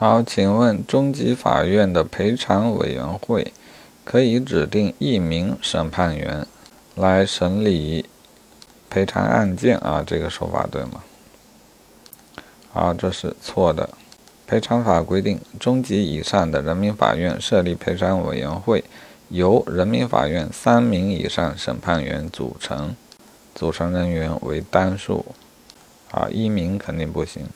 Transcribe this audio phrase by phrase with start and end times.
[0.00, 3.52] 好请问中级法院的赔偿委员会
[4.02, 6.46] 可以指定一名审判员
[6.94, 8.06] 来审理
[8.88, 11.04] 赔偿案件啊这个说法对吗？
[12.72, 13.90] 好这是错的。
[14.46, 18.82] 赔偿法规定中级以上的人民法院设立赔偿委员会
[19.28, 22.96] 由人民法院三名以上审判员组成
[23.54, 25.26] 组成人员为单数。
[26.10, 27.46] 啊一名肯定不行。